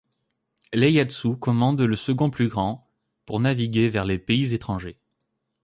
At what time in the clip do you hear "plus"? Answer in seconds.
2.31-2.47